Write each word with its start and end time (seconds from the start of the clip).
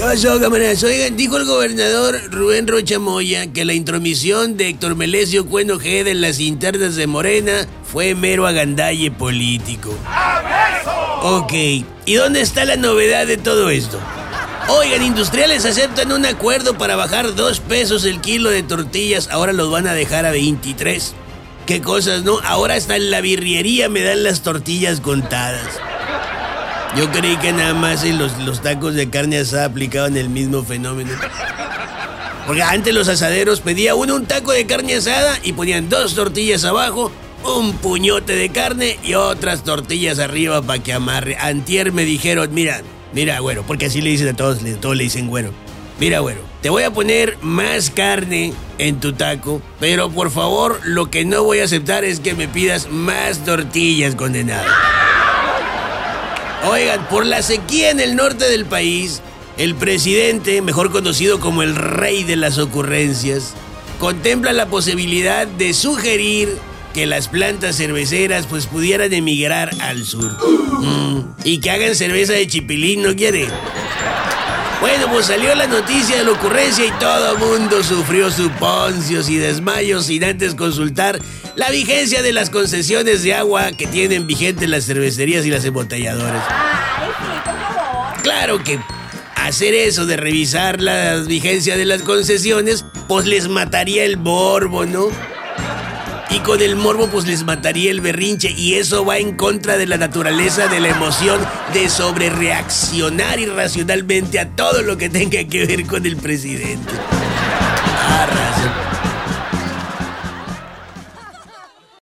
¿Qué 0.00 0.06
pasó, 0.06 0.40
camaradas? 0.40 0.82
Oigan, 0.82 1.14
dijo 1.14 1.36
el 1.36 1.44
gobernador 1.44 2.18
Rubén 2.30 2.66
Rocha 2.66 2.98
Moya 2.98 3.52
que 3.52 3.66
la 3.66 3.74
intromisión 3.74 4.56
de 4.56 4.68
Héctor 4.68 4.96
Melesio 4.96 5.44
Cueno 5.44 5.78
en 5.82 6.22
las 6.22 6.40
internas 6.40 6.96
de 6.96 7.06
Morena 7.06 7.66
fue 7.84 8.14
mero 8.14 8.46
agandalle 8.46 9.10
político. 9.10 9.94
Ok, 11.20 11.52
¿y 11.52 12.14
dónde 12.14 12.40
está 12.40 12.64
la 12.64 12.76
novedad 12.76 13.26
de 13.26 13.36
todo 13.36 13.68
esto? 13.68 14.00
Oigan, 14.68 15.02
industriales 15.02 15.66
aceptan 15.66 16.12
un 16.12 16.24
acuerdo 16.24 16.78
para 16.78 16.96
bajar 16.96 17.34
dos 17.34 17.60
pesos 17.60 18.06
el 18.06 18.22
kilo 18.22 18.48
de 18.48 18.62
tortillas, 18.62 19.28
ahora 19.30 19.52
los 19.52 19.70
van 19.70 19.86
a 19.86 19.92
dejar 19.92 20.24
a 20.24 20.30
23. 20.30 21.12
Qué 21.66 21.82
cosas, 21.82 22.24
¿no? 22.24 22.38
Ahora 22.42 22.76
hasta 22.76 22.96
en 22.96 23.10
la 23.10 23.20
birriería 23.20 23.90
me 23.90 24.00
dan 24.00 24.22
las 24.22 24.40
tortillas 24.40 25.00
contadas. 25.00 25.78
Yo 26.96 27.10
creí 27.12 27.36
que 27.36 27.52
nada 27.52 27.72
más 27.74 28.04
los, 28.04 28.36
los 28.38 28.62
tacos 28.62 28.94
de 28.94 29.08
carne 29.08 29.38
asada 29.38 29.66
aplicaban 29.66 30.16
el 30.16 30.28
mismo 30.28 30.64
fenómeno. 30.64 31.12
Porque 32.46 32.62
antes 32.62 32.92
los 32.92 33.08
asaderos 33.08 33.60
pedía 33.60 33.94
uno 33.94 34.16
un 34.16 34.26
taco 34.26 34.50
de 34.52 34.66
carne 34.66 34.96
asada 34.96 35.38
y 35.44 35.52
ponían 35.52 35.88
dos 35.88 36.14
tortillas 36.16 36.64
abajo, 36.64 37.12
un 37.44 37.74
puñote 37.74 38.34
de 38.34 38.48
carne 38.50 38.98
y 39.04 39.14
otras 39.14 39.62
tortillas 39.62 40.18
arriba 40.18 40.62
para 40.62 40.82
que 40.82 40.92
amarre. 40.92 41.36
Antier 41.38 41.92
me 41.92 42.04
dijeron, 42.04 42.48
mira, 42.52 42.82
mira, 43.12 43.38
güero, 43.38 43.62
porque 43.66 43.86
así 43.86 44.00
le 44.00 44.10
dicen 44.10 44.28
a 44.28 44.34
todos, 44.34 44.60
le- 44.62 44.74
todos 44.74 44.96
le 44.96 45.04
dicen 45.04 45.28
güero. 45.28 45.52
Mira, 46.00 46.18
güero, 46.20 46.40
te 46.62 46.70
voy 46.70 46.82
a 46.82 46.90
poner 46.90 47.36
más 47.42 47.90
carne 47.90 48.52
en 48.78 48.98
tu 49.00 49.12
taco, 49.12 49.62
pero 49.78 50.10
por 50.10 50.30
favor, 50.30 50.80
lo 50.84 51.08
que 51.10 51.24
no 51.24 51.44
voy 51.44 51.60
a 51.60 51.64
aceptar 51.64 52.04
es 52.04 52.18
que 52.20 52.34
me 52.34 52.48
pidas 52.48 52.88
más 52.90 53.44
tortillas, 53.44 54.14
condenado. 54.16 54.64
Oigan, 56.68 57.08
por 57.08 57.24
la 57.24 57.42
sequía 57.42 57.90
en 57.90 58.00
el 58.00 58.16
norte 58.16 58.48
del 58.48 58.66
país, 58.66 59.22
el 59.56 59.74
presidente, 59.74 60.60
mejor 60.60 60.90
conocido 60.90 61.40
como 61.40 61.62
el 61.62 61.74
rey 61.74 62.22
de 62.22 62.36
las 62.36 62.58
ocurrencias, 62.58 63.54
contempla 63.98 64.52
la 64.52 64.66
posibilidad 64.66 65.46
de 65.46 65.72
sugerir 65.72 66.58
que 66.92 67.06
las 67.06 67.28
plantas 67.28 67.76
cerveceras 67.76 68.46
pues 68.46 68.66
pudieran 68.66 69.12
emigrar 69.12 69.70
al 69.80 70.04
sur. 70.04 70.36
Mm, 70.80 71.20
y 71.44 71.60
que 71.60 71.70
hagan 71.70 71.94
cerveza 71.94 72.34
de 72.34 72.46
chipilín, 72.46 73.02
¿no 73.02 73.14
quiere? 73.14 73.46
Bueno, 74.80 75.08
pues 75.10 75.26
salió 75.26 75.54
la 75.54 75.66
noticia 75.66 76.16
de 76.16 76.24
la 76.24 76.32
ocurrencia 76.32 76.86
y 76.86 76.90
todo 76.92 77.36
mundo 77.36 77.82
sufrió 77.82 78.30
suponcios 78.30 79.28
y 79.28 79.36
desmayos 79.36 80.06
sin 80.06 80.24
antes 80.24 80.54
consultar 80.54 81.18
la 81.54 81.70
vigencia 81.70 82.22
de 82.22 82.32
las 82.32 82.48
concesiones 82.48 83.22
de 83.22 83.34
agua 83.34 83.72
que 83.72 83.86
tienen 83.86 84.26
vigentes 84.26 84.68
las 84.70 84.86
cervecerías 84.86 85.44
y 85.44 85.50
las 85.50 85.66
embotelladoras. 85.66 86.42
Ay, 86.48 87.10
sí, 87.18 87.40
por 87.44 87.74
favor. 87.74 88.22
Claro 88.22 88.64
que 88.64 88.80
hacer 89.36 89.74
eso 89.74 90.06
de 90.06 90.16
revisar 90.16 90.80
la 90.80 91.16
vigencia 91.16 91.76
de 91.76 91.84
las 91.84 92.00
concesiones, 92.00 92.86
pues 93.06 93.26
les 93.26 93.48
mataría 93.48 94.04
el 94.04 94.16
morbo, 94.16 94.86
¿no? 94.86 95.08
Y 96.30 96.38
con 96.40 96.60
el 96.60 96.76
morbo 96.76 97.08
pues 97.08 97.26
les 97.26 97.44
mataría 97.44 97.90
el 97.90 98.00
berrinche 98.00 98.50
y 98.50 98.74
eso 98.74 99.04
va 99.04 99.18
en 99.18 99.36
contra 99.36 99.76
de 99.76 99.86
la 99.86 99.96
naturaleza 99.96 100.68
de 100.68 100.80
la 100.80 100.88
emoción 100.88 101.40
de 101.72 101.88
sobre 101.88 102.30
reaccionar 102.30 103.40
irracionalmente 103.40 104.38
a 104.38 104.48
todo 104.48 104.82
lo 104.82 104.96
que 104.96 105.08
tenga 105.08 105.42
que 105.44 105.66
ver 105.66 105.86
con 105.86 106.06
el 106.06 106.16
presidente. 106.16 106.92
Ah, 107.12 108.89